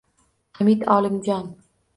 [0.61, 1.55] Hamid Olimjon